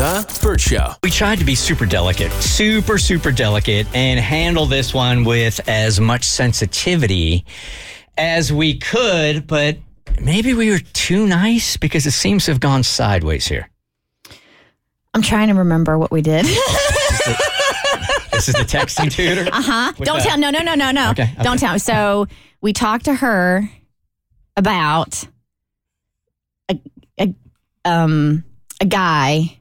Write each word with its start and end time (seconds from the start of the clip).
The 0.00 0.40
Bert 0.42 0.62
Show. 0.62 0.94
We 1.02 1.10
tried 1.10 1.40
to 1.40 1.44
be 1.44 1.54
super 1.54 1.84
delicate, 1.84 2.32
super, 2.32 2.96
super 2.96 3.30
delicate, 3.30 3.86
and 3.94 4.18
handle 4.18 4.64
this 4.64 4.94
one 4.94 5.24
with 5.24 5.60
as 5.68 6.00
much 6.00 6.24
sensitivity 6.24 7.44
as 8.16 8.50
we 8.50 8.78
could, 8.78 9.46
but 9.46 9.76
maybe 10.18 10.54
we 10.54 10.70
were 10.70 10.78
too 10.78 11.26
nice 11.26 11.76
because 11.76 12.06
it 12.06 12.12
seems 12.12 12.46
to 12.46 12.52
have 12.52 12.60
gone 12.60 12.82
sideways 12.82 13.46
here. 13.46 13.68
I'm 15.12 15.20
trying 15.20 15.48
to 15.48 15.54
remember 15.54 15.98
what 15.98 16.10
we 16.10 16.22
did. 16.22 16.46
This 18.32 18.48
is 18.48 18.54
the 18.54 18.60
texting 18.60 19.12
tutor? 19.12 19.50
Uh 19.52 19.60
huh. 19.60 19.92
Don't 19.98 20.22
tell. 20.22 20.38
No, 20.38 20.48
no, 20.48 20.60
no, 20.60 20.74
no, 20.74 20.92
no. 20.92 21.10
Okay, 21.10 21.24
okay. 21.24 21.42
Don't 21.42 21.58
tell. 21.58 21.78
So 21.78 22.26
we 22.62 22.72
talked 22.72 23.04
to 23.04 23.14
her 23.14 23.68
about 24.56 25.26
a, 26.70 26.80
a 27.18 27.34
um 27.84 28.44
a 28.80 28.86
guy, 28.86 29.59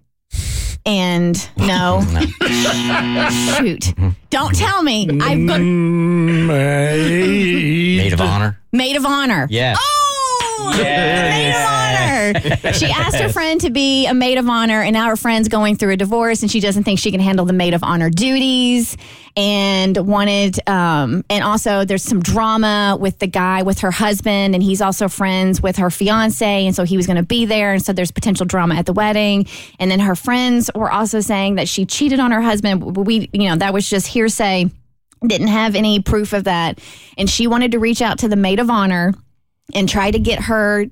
and 0.89 1.49
no, 1.57 2.01
shoot, 3.57 3.93
don't 4.31 4.55
tell 4.55 4.81
me. 4.81 5.07
I've 5.21 5.47
got 5.47 5.61
Maid 7.99 8.13
of 8.13 8.21
honor? 8.21 8.59
maid 8.71 8.95
of 8.95 9.05
honor. 9.05 9.47
Yeah. 9.51 9.75
Oh, 9.77 9.98
Yes. 10.77 11.29
maid 12.33 12.33
of 12.43 12.63
honor. 12.63 12.73
She 12.73 12.85
asked 12.87 13.17
her 13.17 13.29
friend 13.29 13.59
to 13.61 13.69
be 13.69 14.07
a 14.07 14.13
maid 14.13 14.37
of 14.37 14.47
honor, 14.47 14.81
and 14.81 14.93
now 14.93 15.07
her 15.07 15.15
friend's 15.15 15.47
going 15.47 15.75
through 15.75 15.91
a 15.93 15.97
divorce, 15.97 16.41
and 16.41 16.51
she 16.51 16.59
doesn't 16.59 16.83
think 16.83 16.99
she 16.99 17.11
can 17.11 17.19
handle 17.19 17.45
the 17.45 17.53
maid 17.53 17.73
of 17.73 17.83
honor 17.83 18.09
duties, 18.09 18.97
and 19.35 19.97
wanted, 19.97 20.59
um, 20.67 21.23
and 21.29 21.43
also 21.43 21.85
there's 21.85 22.03
some 22.03 22.21
drama 22.21 22.97
with 22.99 23.19
the 23.19 23.27
guy 23.27 23.63
with 23.63 23.79
her 23.79 23.91
husband, 23.91 24.53
and 24.53 24.63
he's 24.63 24.81
also 24.81 25.07
friends 25.07 25.61
with 25.61 25.77
her 25.77 25.89
fiance, 25.89 26.65
and 26.65 26.75
so 26.75 26.83
he 26.83 26.97
was 26.97 27.05
going 27.07 27.17
to 27.17 27.23
be 27.23 27.45
there, 27.45 27.73
and 27.73 27.83
so 27.83 27.93
there's 27.93 28.11
potential 28.11 28.45
drama 28.45 28.75
at 28.75 28.85
the 28.85 28.93
wedding, 28.93 29.47
and 29.79 29.89
then 29.89 29.99
her 29.99 30.15
friends 30.15 30.69
were 30.75 30.91
also 30.91 31.19
saying 31.19 31.55
that 31.55 31.67
she 31.67 31.85
cheated 31.85 32.19
on 32.19 32.31
her 32.31 32.41
husband. 32.41 32.97
We, 32.97 33.29
you 33.33 33.49
know, 33.49 33.55
that 33.55 33.73
was 33.73 33.89
just 33.89 34.07
hearsay 34.07 34.69
didn't 35.27 35.47
have 35.47 35.75
any 35.75 36.01
proof 36.01 36.31
of 36.31 36.45
that. 36.45 36.79
And 37.17 37.29
she 37.29 37.45
wanted 37.45 37.73
to 37.73 37.79
reach 37.79 38.01
out 38.01 38.19
to 38.19 38.29
the 38.29 38.37
maid 38.37 38.57
of 38.57 38.69
honor 38.69 39.13
and 39.73 39.87
try 39.89 40.11
to 40.11 40.19
get 40.19 40.39
her 40.43 40.85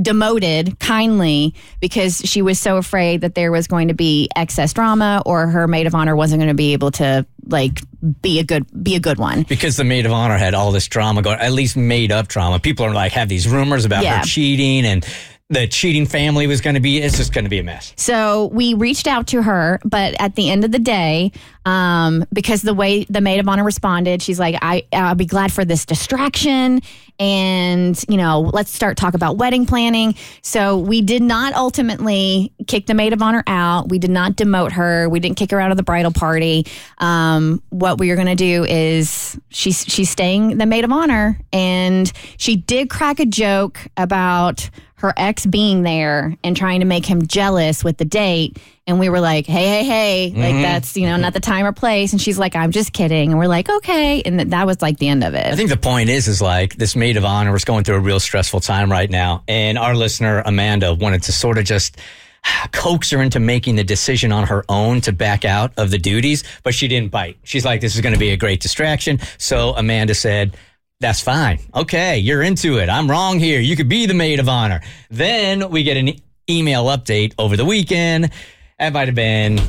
demoted 0.00 0.78
kindly 0.80 1.54
because 1.80 2.16
she 2.24 2.42
was 2.42 2.58
so 2.58 2.76
afraid 2.78 3.20
that 3.20 3.36
there 3.36 3.52
was 3.52 3.68
going 3.68 3.88
to 3.88 3.94
be 3.94 4.28
excess 4.34 4.72
drama 4.72 5.22
or 5.24 5.46
her 5.46 5.68
maid 5.68 5.86
of 5.86 5.94
honor 5.94 6.16
wasn't 6.16 6.38
going 6.40 6.48
to 6.48 6.54
be 6.54 6.72
able 6.72 6.90
to 6.90 7.24
like 7.46 7.80
be 8.20 8.40
a 8.40 8.44
good 8.44 8.66
be 8.82 8.96
a 8.96 9.00
good 9.00 9.18
one. 9.18 9.44
Because 9.44 9.76
the 9.76 9.84
maid 9.84 10.04
of 10.04 10.10
honor 10.12 10.36
had 10.36 10.52
all 10.52 10.72
this 10.72 10.88
drama 10.88 11.22
going, 11.22 11.38
at 11.38 11.52
least 11.52 11.76
made 11.76 12.10
up 12.10 12.26
drama. 12.26 12.58
People 12.58 12.84
are 12.86 12.92
like, 12.92 13.12
have 13.12 13.28
these 13.28 13.46
rumors 13.46 13.84
about 13.84 14.02
Yeah. 14.02 14.18
her 14.18 14.24
cheating 14.24 14.84
and 14.84 15.06
the 15.50 15.68
cheating 15.68 16.06
family 16.06 16.46
was 16.46 16.62
going 16.62 16.74
to 16.74 16.80
be, 16.80 16.98
it's 16.98 17.18
just 17.18 17.34
going 17.34 17.44
to 17.44 17.50
be 17.50 17.58
a 17.58 17.62
mess. 17.62 17.92
So 17.96 18.46
we 18.46 18.72
reached 18.72 19.06
out 19.06 19.26
to 19.28 19.42
her, 19.42 19.78
but 19.84 20.14
at 20.18 20.36
the 20.36 20.48
end 20.48 20.64
of 20.64 20.72
the 20.72 20.78
day, 20.78 21.32
um, 21.66 22.24
because 22.32 22.62
the 22.62 22.72
way 22.72 23.04
the 23.04 23.20
maid 23.20 23.40
of 23.40 23.48
honor 23.48 23.62
responded, 23.62 24.22
she's 24.22 24.40
like, 24.40 24.56
I, 24.62 24.86
I'll 24.92 25.14
be 25.14 25.26
glad 25.26 25.52
for 25.52 25.64
this 25.64 25.84
distraction. 25.84 26.80
And, 27.18 28.02
you 28.08 28.16
know, 28.16 28.40
let's 28.40 28.70
start 28.70 28.96
talk 28.96 29.12
about 29.12 29.36
wedding 29.36 29.66
planning. 29.66 30.14
So 30.40 30.78
we 30.78 31.02
did 31.02 31.22
not 31.22 31.52
ultimately 31.54 32.52
kick 32.66 32.86
the 32.86 32.94
maid 32.94 33.12
of 33.12 33.20
honor 33.20 33.44
out. 33.46 33.90
We 33.90 33.98
did 33.98 34.10
not 34.10 34.32
demote 34.36 34.72
her. 34.72 35.08
We 35.10 35.20
didn't 35.20 35.36
kick 35.36 35.50
her 35.50 35.60
out 35.60 35.70
of 35.70 35.76
the 35.76 35.82
bridal 35.82 36.10
party. 36.10 36.66
Um, 36.98 37.62
what 37.68 37.98
we 37.98 38.10
are 38.10 38.16
going 38.16 38.28
to 38.28 38.34
do 38.34 38.64
is 38.64 39.38
she's, 39.50 39.84
she's 39.84 40.08
staying 40.08 40.56
the 40.56 40.66
maid 40.66 40.84
of 40.84 40.90
honor. 40.90 41.38
And 41.52 42.10
she 42.38 42.56
did 42.56 42.88
crack 42.88 43.20
a 43.20 43.26
joke 43.26 43.78
about 43.96 44.70
her 45.04 45.12
ex 45.18 45.44
being 45.44 45.82
there 45.82 46.34
and 46.42 46.56
trying 46.56 46.80
to 46.80 46.86
make 46.86 47.04
him 47.04 47.26
jealous 47.26 47.84
with 47.84 47.98
the 47.98 48.06
date. 48.06 48.58
And 48.86 48.98
we 48.98 49.10
were 49.10 49.20
like, 49.20 49.46
hey, 49.46 49.68
hey, 49.68 49.84
hey, 49.84 50.26
like 50.28 50.54
mm-hmm. 50.54 50.62
that's, 50.62 50.96
you 50.96 51.06
know, 51.06 51.16
not 51.16 51.34
the 51.34 51.40
time 51.40 51.66
or 51.66 51.72
place. 51.72 52.12
And 52.12 52.20
she's 52.20 52.38
like, 52.38 52.56
I'm 52.56 52.70
just 52.70 52.94
kidding. 52.94 53.30
And 53.30 53.38
we're 53.38 53.48
like, 53.48 53.68
okay. 53.68 54.22
And 54.22 54.38
th- 54.38 54.48
that 54.48 54.66
was 54.66 54.80
like 54.80 54.98
the 54.98 55.08
end 55.08 55.22
of 55.22 55.34
it. 55.34 55.46
I 55.46 55.56
think 55.56 55.68
the 55.68 55.76
point 55.76 56.08
is, 56.08 56.26
is 56.26 56.40
like 56.40 56.76
this 56.76 56.96
maid 56.96 57.18
of 57.18 57.24
honor 57.24 57.52
was 57.52 57.64
going 57.64 57.84
through 57.84 57.96
a 57.96 58.00
real 58.00 58.18
stressful 58.18 58.60
time 58.60 58.90
right 58.90 59.10
now. 59.10 59.44
And 59.46 59.78
our 59.78 59.94
listener, 59.94 60.42
Amanda, 60.46 60.94
wanted 60.94 61.22
to 61.24 61.32
sort 61.32 61.58
of 61.58 61.64
just 61.64 61.98
coax 62.72 63.10
her 63.10 63.20
into 63.20 63.40
making 63.40 63.76
the 63.76 63.84
decision 63.84 64.32
on 64.32 64.46
her 64.46 64.64
own 64.70 65.02
to 65.02 65.12
back 65.12 65.44
out 65.44 65.72
of 65.76 65.90
the 65.90 65.98
duties, 65.98 66.44
but 66.62 66.74
she 66.74 66.88
didn't 66.88 67.10
bite. 67.10 67.36
She's 67.44 67.64
like, 67.64 67.82
this 67.82 67.94
is 67.94 68.00
going 68.00 68.14
to 68.14 68.18
be 68.18 68.30
a 68.30 68.38
great 68.38 68.60
distraction. 68.60 69.18
So 69.36 69.74
Amanda 69.76 70.14
said, 70.14 70.56
that's 71.00 71.20
fine. 71.20 71.58
Okay, 71.74 72.18
you're 72.18 72.42
into 72.42 72.78
it. 72.78 72.88
I'm 72.88 73.10
wrong 73.10 73.38
here. 73.38 73.60
You 73.60 73.76
could 73.76 73.88
be 73.88 74.06
the 74.06 74.14
maid 74.14 74.40
of 74.40 74.48
honor. 74.48 74.80
Then 75.10 75.70
we 75.70 75.82
get 75.82 75.96
an 75.96 76.10
email 76.48 76.84
update 76.86 77.34
over 77.38 77.56
the 77.56 77.64
weekend. 77.64 78.30
That 78.78 78.92
might 78.92 79.08
have 79.08 79.14
been 79.14 79.60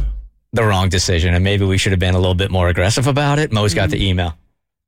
the 0.54 0.64
wrong 0.64 0.90
decision, 0.90 1.34
and 1.34 1.44
maybe 1.44 1.66
we 1.66 1.78
should 1.78 1.92
have 1.92 2.00
been 2.00 2.16
a 2.16 2.20
little 2.20 2.36
bit 2.36 2.52
more 2.52 2.70
aggressive 2.70 3.08
about 3.08 3.40
it. 3.40 3.52
Mo's 3.52 3.74
got 3.74 3.90
the 3.90 3.98
mm-hmm. 3.98 4.06
email. 4.06 4.38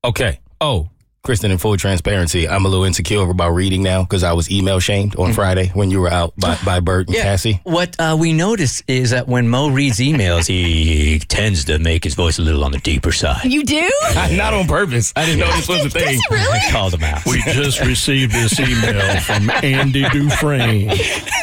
Okay. 0.03 0.39
Oh, 0.61 0.89
Kristin, 1.25 1.51
in 1.51 1.57
full 1.57 1.75
transparency, 1.75 2.47
I'm 2.47 2.65
a 2.65 2.69
little 2.69 2.85
insecure 2.85 3.29
about 3.29 3.49
reading 3.49 3.83
now 3.83 4.03
because 4.03 4.23
I 4.23 4.31
was 4.31 4.49
email 4.49 4.79
shamed 4.79 5.15
on 5.17 5.33
Friday 5.33 5.69
when 5.73 5.91
you 5.91 5.99
were 5.99 6.09
out 6.09 6.33
by, 6.37 6.57
by 6.65 6.79
Bert 6.79 7.07
and 7.07 7.17
Cassie. 7.17 7.59
What 7.63 7.95
uh, 7.99 8.15
we 8.17 8.31
notice 8.31 8.81
is 8.87 9.09
that 9.09 9.27
when 9.27 9.49
Mo 9.49 9.67
reads 9.67 9.97
emails, 9.97 10.47
he 10.47 11.19
tends 11.19 11.65
to 11.65 11.79
make 11.79 12.05
his 12.05 12.15
voice 12.15 12.39
a 12.39 12.41
little 12.41 12.63
on 12.63 12.71
the 12.71 12.77
deeper 12.79 13.11
side. 13.11 13.43
You 13.45 13.63
do? 13.63 13.91
Not 14.31 14.53
on 14.53 14.67
purpose. 14.67 15.11
I 15.15 15.25
didn't 15.25 15.41
know 15.41 15.51
this 15.57 15.67
was 15.67 15.85
a 15.85 15.89
thing. 15.99 16.19
I 16.31 16.69
called 16.71 16.93
him 16.93 17.03
out. 17.03 17.25
We 17.25 17.41
just 17.41 17.81
received 17.81 18.31
this 18.31 18.57
email 18.59 19.19
from 19.21 19.49
Andy 19.49 20.07
Dufresne 20.09 20.89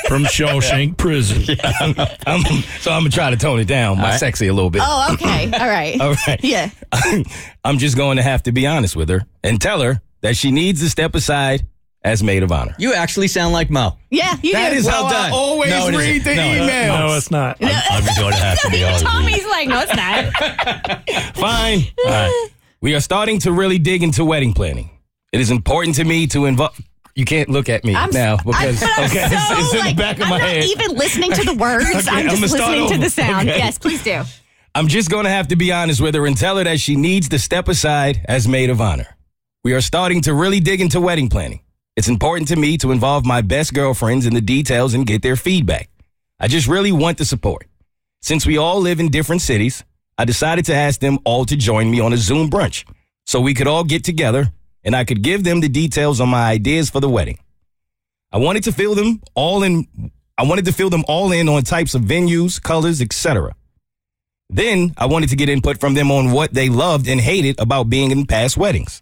from 0.08 0.24
Shawshank 0.24 0.96
Prison. 0.98 1.56
I'm, 2.26 2.44
so 2.80 2.92
I'm 2.92 3.00
gonna 3.02 3.10
try 3.10 3.30
to 3.30 3.36
tone 3.36 3.60
it 3.60 3.66
down, 3.68 3.98
my 3.98 4.10
right. 4.10 4.20
sexy 4.20 4.46
a 4.48 4.52
little 4.54 4.70
bit. 4.70 4.82
Oh, 4.84 5.12
okay. 5.14 5.44
All 5.58 5.68
right. 5.68 6.00
All 6.00 6.14
right. 6.26 6.40
Yeah. 6.42 6.70
I'm 7.64 7.78
just 7.78 7.96
going 7.96 8.16
to 8.18 8.22
have 8.22 8.42
to 8.44 8.52
be 8.52 8.66
honest 8.66 8.96
with 8.96 9.08
her 9.08 9.22
and 9.42 9.60
tell 9.60 9.80
her 9.80 10.00
that 10.20 10.36
she 10.36 10.50
needs 10.50 10.80
to 10.80 10.90
step 10.90 11.14
aside 11.14 11.66
as 12.02 12.22
maid 12.22 12.42
of 12.42 12.52
honor. 12.52 12.74
You 12.78 12.92
actually 12.92 13.28
sound 13.28 13.54
like 13.54 13.70
Mo. 13.70 13.96
Yeah, 14.10 14.36
you 14.42 14.52
That 14.52 14.70
do. 14.70 14.76
is 14.76 14.84
Well 14.84 15.06
how 15.06 15.10
done. 15.10 15.30
I 15.32 15.34
always 15.34 15.70
No, 15.70 15.88
it 15.88 15.96
read 15.96 16.16
isn't. 16.16 16.24
the 16.24 16.34
No, 16.34 16.52
no, 16.54 16.66
emails. 16.72 16.98
No, 17.08 17.16
it's 17.16 17.30
not. 17.30 17.56
I'm 17.62 18.04
going 18.20 18.32
to 18.34 18.38
have 18.44 18.60
to 18.60 18.70
be 18.70 18.84
honest. 18.84 19.04
with 19.04 19.12
you. 19.14 19.20
Tommy's 19.20 19.46
like, 19.46 19.68
no, 19.68 19.80
it's 19.80 19.94
not. 19.96 21.34
Fine. 21.36 21.84
All 22.04 22.10
right. 22.10 22.48
We 22.82 22.94
are 22.94 23.00
starting 23.00 23.38
to 23.40 23.52
really 23.52 23.78
dig 23.78 24.02
into 24.02 24.24
wedding 24.24 24.52
planning. 24.52 24.90
It 25.32 25.40
is 25.40 25.50
important 25.50 25.96
to 25.96 26.04
me 26.04 26.26
to 26.28 26.44
involve. 26.44 26.78
You 27.14 27.24
can't 27.24 27.48
look 27.48 27.68
at 27.68 27.84
me 27.84 27.94
I'm, 27.94 28.10
now 28.10 28.36
because 28.38 28.82
I'm, 28.82 29.04
okay, 29.04 29.18
so, 29.18 29.26
it's, 29.26 29.50
it's 29.50 29.72
in 29.74 29.78
like, 29.80 29.96
the 29.96 30.02
back 30.02 30.16
of 30.16 30.24
I'm 30.24 30.30
my 30.30 30.38
not 30.38 30.48
head. 30.48 30.64
even 30.64 30.96
listening 30.96 31.32
to 31.32 31.44
the 31.44 31.54
words. 31.54 31.84
Okay, 31.94 32.10
I'm 32.10 32.28
just 32.28 32.52
listening 32.52 32.88
to 32.88 32.98
the 32.98 33.10
sound. 33.10 33.48
Okay. 33.48 33.58
Yes, 33.58 33.78
please 33.78 34.02
do. 34.02 34.22
I'm 34.74 34.88
just 34.88 35.10
going 35.10 35.24
to 35.24 35.30
have 35.30 35.48
to 35.48 35.56
be 35.56 35.70
honest 35.70 36.00
with 36.00 36.14
her 36.16 36.26
and 36.26 36.36
tell 36.36 36.56
her 36.56 36.64
that 36.64 36.80
she 36.80 36.96
needs 36.96 37.28
to 37.28 37.38
step 37.38 37.68
aside 37.68 38.24
as 38.28 38.48
maid 38.48 38.70
of 38.70 38.80
honor. 38.80 39.16
We 39.62 39.72
are 39.74 39.80
starting 39.80 40.22
to 40.22 40.34
really 40.34 40.58
dig 40.58 40.80
into 40.80 41.00
wedding 41.00 41.28
planning. 41.28 41.60
It's 41.94 42.08
important 42.08 42.48
to 42.48 42.56
me 42.56 42.76
to 42.78 42.90
involve 42.90 43.24
my 43.24 43.40
best 43.40 43.72
girlfriends 43.72 44.26
in 44.26 44.34
the 44.34 44.40
details 44.40 44.94
and 44.94 45.06
get 45.06 45.22
their 45.22 45.36
feedback. 45.36 45.88
I 46.40 46.48
just 46.48 46.66
really 46.66 46.90
want 46.90 47.18
the 47.18 47.24
support. 47.24 47.68
Since 48.20 48.44
we 48.46 48.58
all 48.58 48.80
live 48.80 48.98
in 48.98 49.10
different 49.10 49.42
cities, 49.42 49.84
I 50.18 50.24
decided 50.24 50.64
to 50.66 50.74
ask 50.74 50.98
them 50.98 51.20
all 51.24 51.44
to 51.44 51.56
join 51.56 51.90
me 51.90 52.00
on 52.00 52.12
a 52.12 52.16
Zoom 52.16 52.50
brunch 52.50 52.84
so 53.26 53.40
we 53.40 53.54
could 53.54 53.68
all 53.68 53.84
get 53.84 54.02
together 54.02 54.52
and 54.84 54.94
I 54.94 55.04
could 55.04 55.22
give 55.22 55.44
them 55.44 55.60
the 55.60 55.68
details 55.68 56.20
on 56.20 56.28
my 56.28 56.50
ideas 56.50 56.90
for 56.90 57.00
the 57.00 57.08
wedding. 57.08 57.38
I 58.32 58.38
wanted 58.38 58.64
to 58.64 58.72
fill 58.72 58.94
them 58.94 59.22
all 59.34 59.62
in 59.62 59.86
I 60.36 60.42
wanted 60.42 60.64
to 60.64 60.72
fill 60.72 60.90
them 60.90 61.04
all 61.06 61.30
in 61.30 61.48
on 61.48 61.62
types 61.62 61.94
of 61.94 62.02
venues, 62.02 62.60
colors, 62.60 63.00
etc. 63.00 63.54
Then 64.50 64.92
I 64.96 65.06
wanted 65.06 65.28
to 65.30 65.36
get 65.36 65.48
input 65.48 65.78
from 65.78 65.94
them 65.94 66.10
on 66.10 66.32
what 66.32 66.52
they 66.52 66.68
loved 66.68 67.08
and 67.08 67.20
hated 67.20 67.60
about 67.60 67.88
being 67.88 68.10
in 68.10 68.26
past 68.26 68.56
weddings. 68.56 69.00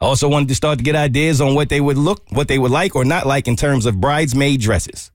I 0.00 0.06
also 0.06 0.28
wanted 0.28 0.48
to 0.48 0.54
start 0.54 0.78
to 0.78 0.84
get 0.84 0.94
ideas 0.94 1.40
on 1.40 1.54
what 1.54 1.68
they 1.68 1.80
would 1.80 1.96
look, 1.96 2.22
what 2.30 2.48
they 2.48 2.58
would 2.58 2.70
like 2.70 2.94
or 2.94 3.04
not 3.04 3.26
like 3.26 3.48
in 3.48 3.56
terms 3.56 3.86
of 3.86 4.00
bridesmaid 4.00 4.60
dresses. 4.60 5.10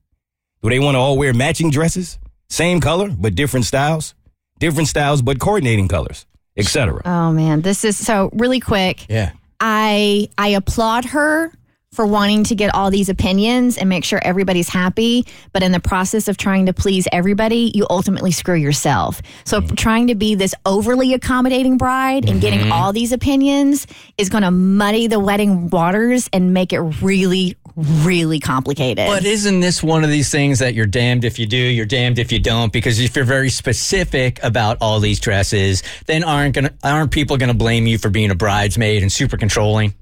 Do 0.62 0.68
they 0.68 0.78
want 0.78 0.96
to 0.96 0.98
all 0.98 1.16
wear 1.16 1.32
matching 1.32 1.70
dresses? 1.70 2.18
Same 2.48 2.80
color, 2.80 3.10
but 3.10 3.34
different 3.34 3.66
styles? 3.66 4.14
Different 4.58 4.88
styles, 4.88 5.22
but 5.22 5.38
coordinating 5.38 5.88
colors, 5.88 6.26
etc. 6.56 7.02
Oh 7.04 7.32
man, 7.32 7.62
this 7.62 7.84
is 7.84 7.96
so 7.96 8.30
really 8.32 8.60
quick. 8.60 9.06
Yeah. 9.08 9.32
I 9.60 10.28
I 10.38 10.48
applaud 10.48 11.06
her 11.06 11.52
for 11.92 12.06
wanting 12.06 12.44
to 12.44 12.54
get 12.54 12.72
all 12.74 12.90
these 12.90 13.08
opinions 13.08 13.76
and 13.78 13.88
make 13.88 14.04
sure 14.04 14.20
everybody's 14.22 14.68
happy, 14.68 15.26
but 15.52 15.62
in 15.62 15.72
the 15.72 15.80
process 15.80 16.28
of 16.28 16.36
trying 16.36 16.66
to 16.66 16.72
please 16.72 17.08
everybody, 17.12 17.72
you 17.74 17.86
ultimately 17.90 18.30
screw 18.30 18.54
yourself. 18.54 19.20
So 19.44 19.60
mm-hmm. 19.60 19.74
trying 19.74 20.06
to 20.08 20.14
be 20.14 20.34
this 20.34 20.54
overly 20.66 21.14
accommodating 21.14 21.76
bride 21.76 22.28
and 22.28 22.40
getting 22.40 22.60
mm-hmm. 22.60 22.72
all 22.72 22.92
these 22.92 23.10
opinions 23.10 23.86
is 24.16 24.28
going 24.28 24.44
to 24.44 24.50
muddy 24.50 25.06
the 25.06 25.18
wedding 25.18 25.70
waters 25.70 26.28
and 26.32 26.54
make 26.54 26.72
it 26.72 26.80
really 26.80 27.56
really 27.78 28.40
complicated. 28.40 29.06
But 29.06 29.24
isn't 29.24 29.60
this 29.60 29.82
one 29.82 30.04
of 30.04 30.10
these 30.10 30.30
things 30.30 30.58
that 30.58 30.74
you're 30.74 30.86
damned 30.86 31.24
if 31.24 31.38
you 31.38 31.46
do, 31.46 31.56
you're 31.56 31.86
damned 31.86 32.18
if 32.18 32.32
you 32.32 32.38
don't? 32.38 32.72
Because 32.72 33.00
if 33.00 33.14
you're 33.14 33.24
very 33.24 33.50
specific 33.50 34.42
about 34.42 34.78
all 34.80 35.00
these 35.00 35.20
dresses, 35.20 35.82
then 36.06 36.24
aren't 36.24 36.54
gonna 36.54 36.74
aren't 36.82 37.10
people 37.10 37.36
gonna 37.36 37.54
blame 37.54 37.86
you 37.86 37.98
for 37.98 38.10
being 38.10 38.30
a 38.30 38.34
bridesmaid 38.34 39.02
and 39.02 39.12
super 39.12 39.36
controlling? 39.36 39.94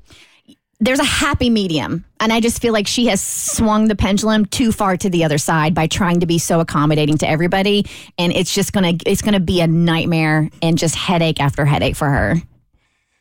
there's 0.80 0.98
a 0.98 1.04
happy 1.04 1.50
medium. 1.50 2.04
And 2.20 2.32
I 2.32 2.40
just 2.40 2.60
feel 2.60 2.72
like 2.72 2.86
she 2.86 3.06
has 3.06 3.22
swung 3.22 3.88
the 3.88 3.96
pendulum 3.96 4.46
too 4.46 4.72
far 4.72 4.96
to 4.96 5.08
the 5.08 5.24
other 5.24 5.38
side 5.38 5.74
by 5.74 5.86
trying 5.86 6.20
to 6.20 6.26
be 6.26 6.38
so 6.38 6.60
accommodating 6.60 7.18
to 7.18 7.28
everybody. 7.28 7.86
And 8.18 8.32
it's 8.32 8.54
just 8.54 8.72
gonna 8.72 8.94
it's 9.06 9.22
gonna 9.22 9.40
be 9.40 9.60
a 9.60 9.66
nightmare 9.66 10.50
and 10.62 10.76
just 10.76 10.94
headache 10.94 11.40
after 11.40 11.64
headache 11.64 11.96
for 11.96 12.08
her. 12.08 12.36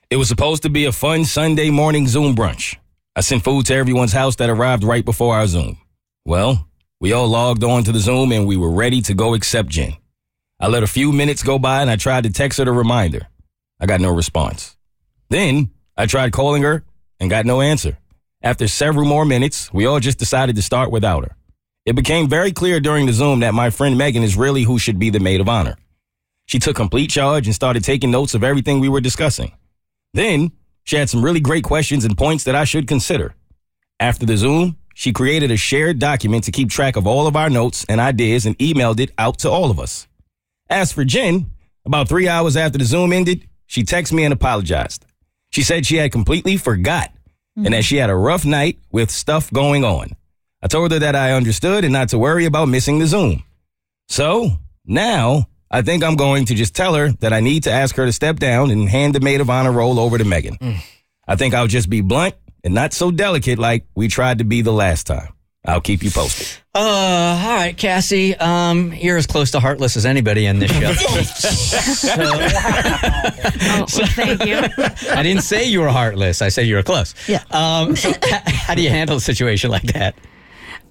It 0.09 0.17
was 0.17 0.27
supposed 0.27 0.63
to 0.63 0.69
be 0.69 0.85
a 0.85 0.91
fun 0.91 1.25
Sunday 1.25 1.69
morning 1.69 2.07
Zoom 2.07 2.35
brunch. 2.35 2.77
I 3.17 3.21
sent 3.21 3.45
food 3.45 3.65
to 3.67 3.75
everyone's 3.75 4.11
house 4.11 4.35
that 4.37 4.49
arrived 4.49 4.83
right 4.83 5.05
before 5.05 5.35
our 5.35 5.47
Zoom. 5.47 5.77
Well, 6.25 6.67
we 6.99 7.13
all 7.13 7.29
logged 7.29 7.63
on 7.63 7.85
to 7.85 7.93
the 7.93 7.99
Zoom 7.99 8.33
and 8.33 8.45
we 8.45 8.57
were 8.57 8.71
ready 8.71 9.01
to 9.03 9.13
go 9.13 9.33
accept 9.33 9.69
Jen. 9.69 9.95
I 10.59 10.67
let 10.67 10.83
a 10.83 10.87
few 10.87 11.13
minutes 11.13 11.41
go 11.41 11.57
by 11.57 11.81
and 11.81 11.89
I 11.89 11.95
tried 11.95 12.25
to 12.25 12.29
text 12.29 12.59
her 12.59 12.65
to 12.65 12.73
remind 12.73 13.13
her. 13.13 13.27
I 13.79 13.85
got 13.85 14.01
no 14.01 14.11
response. 14.11 14.75
Then 15.29 15.69
I 15.95 16.07
tried 16.07 16.33
calling 16.33 16.63
her 16.63 16.83
and 17.19 17.29
got 17.29 17.45
no 17.45 17.61
answer. 17.61 17.97
After 18.41 18.67
several 18.67 19.05
more 19.05 19.23
minutes, 19.23 19.71
we 19.73 19.85
all 19.85 20.01
just 20.01 20.19
decided 20.19 20.57
to 20.57 20.61
start 20.61 20.91
without 20.91 21.23
her. 21.23 21.37
It 21.85 21.95
became 21.95 22.27
very 22.27 22.51
clear 22.51 22.81
during 22.81 23.05
the 23.05 23.13
Zoom 23.13 23.39
that 23.39 23.53
my 23.53 23.69
friend 23.69 23.97
Megan 23.97 24.23
is 24.23 24.35
really 24.35 24.63
who 24.63 24.77
should 24.77 24.99
be 24.99 25.09
the 25.09 25.21
maid 25.21 25.39
of 25.39 25.47
honor. 25.47 25.77
She 26.47 26.59
took 26.59 26.75
complete 26.75 27.11
charge 27.11 27.47
and 27.47 27.55
started 27.55 27.83
taking 27.85 28.11
notes 28.11 28.33
of 28.33 28.43
everything 28.43 28.81
we 28.81 28.89
were 28.89 29.01
discussing. 29.01 29.53
Then 30.13 30.51
she 30.85 30.95
had 30.95 31.09
some 31.09 31.23
really 31.23 31.41
great 31.41 31.63
questions 31.63 32.05
and 32.05 32.17
points 32.17 32.45
that 32.45 32.55
I 32.55 32.63
should 32.63 32.87
consider. 32.87 33.35
After 33.99 34.25
the 34.25 34.37
Zoom, 34.37 34.77
she 34.93 35.11
created 35.11 35.51
a 35.51 35.57
shared 35.57 35.99
document 35.99 36.45
to 36.45 36.51
keep 36.51 36.69
track 36.69 36.95
of 36.95 37.05
all 37.05 37.27
of 37.27 37.35
our 37.35 37.49
notes 37.49 37.85
and 37.89 37.99
ideas 37.99 38.45
and 38.45 38.57
emailed 38.59 38.99
it 38.99 39.11
out 39.17 39.39
to 39.39 39.49
all 39.49 39.69
of 39.69 39.79
us. 39.79 40.07
As 40.69 40.93
for 40.93 41.03
Jen, 41.03 41.51
about 41.85 42.07
three 42.07 42.27
hours 42.27 42.55
after 42.55 42.77
the 42.77 42.85
Zoom 42.85 43.11
ended, 43.11 43.47
she 43.67 43.83
texted 43.83 44.13
me 44.13 44.23
and 44.23 44.33
apologized. 44.33 45.05
She 45.51 45.63
said 45.63 45.85
she 45.85 45.97
had 45.97 46.11
completely 46.11 46.55
forgot 46.57 47.11
and 47.55 47.65
that 47.65 47.71
mm-hmm. 47.71 47.81
she 47.81 47.97
had 47.97 48.09
a 48.09 48.15
rough 48.15 48.45
night 48.45 48.79
with 48.91 49.09
stuff 49.09 49.51
going 49.51 49.83
on. 49.83 50.11
I 50.61 50.67
told 50.67 50.91
her 50.91 50.99
that 50.99 51.15
I 51.15 51.33
understood 51.33 51.83
and 51.83 51.93
not 51.93 52.09
to 52.09 52.19
worry 52.19 52.45
about 52.45 52.67
missing 52.67 52.99
the 52.99 53.07
Zoom. 53.07 53.43
So 54.07 54.51
now 54.85 55.47
I 55.71 55.81
think 55.81 56.03
I'm 56.03 56.15
going 56.15 56.45
to 56.45 56.55
just 56.55 56.75
tell 56.75 56.93
her 56.95 57.11
that 57.19 57.33
I 57.33 57.39
need 57.39 57.63
to 57.63 57.71
ask 57.71 57.95
her 57.95 58.05
to 58.05 58.11
step 58.13 58.37
down 58.37 58.71
and 58.71 58.87
hand 58.89 59.15
the 59.15 59.19
maid 59.19 59.41
of 59.41 59.49
honor 59.49 59.71
role 59.71 59.99
over 59.99 60.17
to 60.17 60.23
Megan. 60.25 60.57
I 61.27 61.35
think 61.35 61.53
I'll 61.53 61.67
just 61.67 61.89
be 61.89 62.01
blunt 62.01 62.35
and 62.63 62.73
not 62.73 62.93
so 62.93 63.11
delicate 63.11 63.59
like 63.59 63.85
we 63.95 64.07
tried 64.07 64.37
to 64.39 64.43
be 64.43 64.61
the 64.61 64.71
last 64.73 65.07
time. 65.07 65.29
I'll 65.67 65.81
keep 65.81 66.03
you 66.03 66.11
posted. 66.11 66.47
Uh, 66.75 66.79
all 66.79 67.55
right, 67.55 67.75
Cassie. 67.75 68.35
Um, 68.35 68.93
you're 68.93 69.17
as 69.17 69.25
close 69.25 69.49
to 69.51 69.59
heartless 69.59 69.97
as 69.97 70.05
anybody 70.05 70.45
in 70.45 70.59
this 70.59 70.71
show. 70.71 70.93
Oh, 72.17 72.37
well, 73.59 73.85
thank 73.87 74.45
you. 74.45 74.57
I 75.11 75.23
didn't 75.23 75.41
say 75.43 75.65
you 75.65 75.81
were 75.81 75.89
heartless. 75.89 76.41
I 76.41 76.49
said 76.49 76.67
you 76.67 76.75
were 76.75 76.83
close. 76.83 77.13
Yeah. 77.27 77.43
Um, 77.51 77.95
so 77.95 78.09
h- 78.09 78.17
how 78.45 78.75
do 78.75 78.81
you 78.81 78.89
handle 78.89 79.17
a 79.17 79.21
situation 79.21 79.71
like 79.71 79.83
that? 79.93 80.15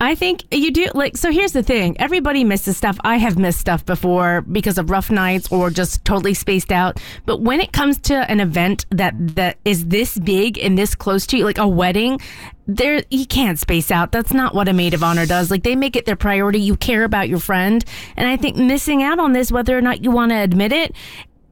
I 0.00 0.14
think 0.14 0.44
you 0.52 0.70
do 0.70 0.88
like 0.94 1.16
so 1.16 1.30
here's 1.30 1.52
the 1.52 1.62
thing. 1.62 1.98
Everybody 2.00 2.44
misses 2.44 2.76
stuff. 2.76 2.98
I 3.04 3.16
have 3.16 3.38
missed 3.38 3.60
stuff 3.60 3.86
before 3.86 4.42
because 4.42 4.76
of 4.78 4.90
rough 4.90 5.10
nights 5.10 5.50
or 5.50 5.70
just 5.70 6.04
totally 6.04 6.34
spaced 6.34 6.72
out. 6.72 7.00
But 7.26 7.40
when 7.40 7.60
it 7.60 7.72
comes 7.72 7.98
to 8.02 8.14
an 8.30 8.40
event 8.40 8.86
that 8.90 9.14
that 9.36 9.58
is 9.64 9.86
this 9.86 10.18
big 10.18 10.58
and 10.58 10.76
this 10.76 10.94
close 10.94 11.26
to 11.28 11.38
you, 11.38 11.44
like 11.44 11.58
a 11.58 11.68
wedding, 11.68 12.20
there 12.66 13.02
you 13.10 13.26
can't 13.26 13.58
space 13.58 13.90
out. 13.90 14.10
That's 14.10 14.32
not 14.32 14.54
what 14.54 14.68
a 14.68 14.72
maid 14.72 14.94
of 14.94 15.04
honor 15.04 15.26
does. 15.26 15.50
Like 15.50 15.62
they 15.62 15.76
make 15.76 15.96
it 15.96 16.06
their 16.06 16.16
priority. 16.16 16.60
You 16.60 16.76
care 16.76 17.04
about 17.04 17.28
your 17.28 17.40
friend. 17.40 17.84
And 18.16 18.26
I 18.28 18.36
think 18.36 18.56
missing 18.56 19.02
out 19.02 19.18
on 19.18 19.32
this, 19.32 19.52
whether 19.52 19.76
or 19.76 19.82
not 19.82 20.02
you 20.02 20.10
want 20.10 20.32
to 20.32 20.36
admit 20.36 20.72
it, 20.72 20.94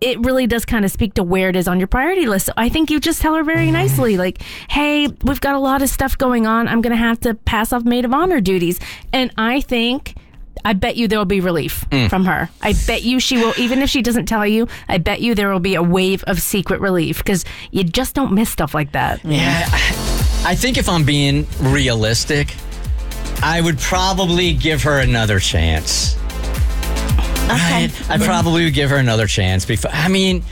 it 0.03 0.19
really 0.21 0.47
does 0.49 0.65
kind 0.65 0.85
of 0.85 0.91
speak 0.91 1.15
to 1.15 1.23
where 1.23 1.49
it 1.49 1.57
is 1.57 1.69
on 1.69 1.79
your 1.79 1.87
priority 1.87 2.27
list. 2.27 2.47
So 2.47 2.53
I 2.57 2.69
think 2.69 2.91
you 2.91 2.99
just 2.99 3.23
tell 3.23 3.37
her 3.37 3.45
very 3.45 3.71
nicely, 3.71 4.17
like, 4.17 4.43
hey, 4.69 5.07
we've 5.23 5.41
got 5.41 5.55
a 5.55 5.61
lot 5.61 5.81
of 5.81 5.89
stuff 5.89 6.19
going 6.19 6.47
on. 6.47 6.67
I'm 6.67 6.83
going 6.83 6.91
to 6.91 6.97
have 6.97 7.21
to 7.21 7.35
pass 7.35 7.73
off 7.73 7.85
maid 7.85 8.05
of 8.05 8.13
honor 8.13 8.41
duties. 8.41 8.79
And 9.13 9.33
I 9.39 9.61
think. 9.61 10.17
I 10.65 10.75
bet 10.75 10.97
you 10.97 11.09
there 11.09 11.19
will 11.19 11.25
be 11.25 11.41
relief 11.41 11.85
mm. 11.91 12.09
from 12.09 12.25
her. 12.27 12.49
I 12.61 12.75
bet 12.87 13.03
you 13.03 13.19
she 13.19 13.37
will, 13.37 13.53
even 13.59 13.81
if 13.81 13.91
she 13.91 14.01
doesn't 14.01 14.27
tell 14.27 14.47
you, 14.47 14.69
I 14.87 14.99
bet 14.99 15.21
you 15.21 15.35
there 15.35 15.51
will 15.51 15.59
be 15.59 15.75
a 15.75 15.83
wave 15.83 16.23
of 16.29 16.41
secret 16.41 16.81
relief 16.81 17.19
because 17.19 17.45
you 17.73 17.83
just 17.83 18.15
don't 18.15 18.33
miss 18.33 18.51
stuff 18.51 18.73
like 18.73 18.93
that. 18.93 19.25
Yeah, 19.25 19.65
I 20.45 20.55
think 20.55 20.77
if 20.77 20.89
I'm 20.89 21.05
being 21.05 21.49
realistic, 21.59 22.55
I 23.43 23.61
would 23.61 23.79
probably 23.79 24.53
give 24.53 24.85
her 24.85 25.01
another 25.01 25.41
chance. 25.41 26.17
Okay. 27.55 27.87
Right? 27.89 28.11
I 28.11 28.19
probably 28.19 28.65
would 28.65 28.75
give 28.75 28.91
her 28.91 28.97
another 28.97 29.27
chance 29.27 29.65
before. 29.65 29.91
I 29.93 30.09
mean, 30.09 30.43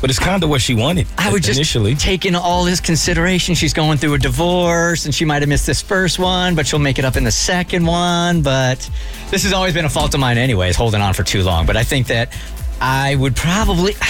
But 0.00 0.10
it's 0.10 0.18
kind 0.18 0.42
of 0.42 0.50
what 0.50 0.60
she 0.60 0.74
wanted. 0.74 1.06
I 1.16 1.32
would 1.32 1.42
just 1.42 1.58
initially. 1.58 1.94
take 1.94 2.26
in 2.26 2.34
all 2.34 2.64
this 2.64 2.80
consideration. 2.80 3.54
She's 3.54 3.72
going 3.72 3.96
through 3.98 4.14
a 4.14 4.18
divorce 4.18 5.06
and 5.06 5.14
she 5.14 5.24
might 5.24 5.40
have 5.42 5.48
missed 5.48 5.66
this 5.66 5.80
first 5.80 6.18
one, 6.18 6.54
but 6.54 6.66
she'll 6.66 6.78
make 6.78 6.98
it 6.98 7.04
up 7.06 7.16
in 7.16 7.24
the 7.24 7.30
second 7.30 7.86
one. 7.86 8.42
But 8.42 8.88
this 9.30 9.42
has 9.44 9.52
always 9.54 9.72
been 9.72 9.86
a 9.86 9.88
fault 9.90 10.12
of 10.14 10.20
mine, 10.20 10.36
anyways, 10.38 10.76
holding 10.76 11.00
on 11.00 11.14
for 11.14 11.22
too 11.22 11.42
long. 11.42 11.64
But 11.66 11.76
I 11.78 11.82
think 11.82 12.08
that 12.08 12.32
I 12.80 13.14
would 13.16 13.34
probably. 13.36 13.94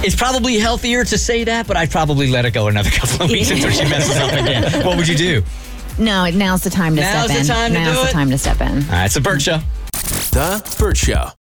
It's 0.00 0.14
probably 0.14 0.58
healthier 0.60 1.02
to 1.04 1.18
say 1.18 1.42
that, 1.42 1.66
but 1.66 1.76
I'd 1.76 1.90
probably 1.90 2.30
let 2.30 2.44
it 2.44 2.52
go 2.52 2.68
another 2.68 2.88
couple 2.92 3.24
of 3.24 3.30
weeks 3.32 3.50
until 3.50 3.68
she 3.72 3.82
messes 3.90 4.16
up 4.16 4.32
again. 4.32 4.86
What 4.86 4.96
would 4.96 5.08
you 5.08 5.16
do? 5.16 5.42
No, 5.98 6.30
now's 6.30 6.62
the 6.62 6.70
time 6.70 6.94
to 6.94 7.02
Now's 7.02 7.24
step 7.24 7.34
the 7.34 7.40
in. 7.40 7.46
time 7.48 7.72
to 7.72 7.80
now's 7.80 7.96
do 7.96 8.02
the 8.04 8.08
it? 8.08 8.12
time 8.12 8.30
to 8.30 8.38
step 8.38 8.60
in. 8.60 8.68
All 8.84 8.90
right, 8.92 9.06
it's 9.06 9.16
a 9.16 9.20
Bert 9.20 9.42
Show. 9.42 9.58
The 10.30 10.62
Bert 10.78 10.96
Show. 10.96 11.30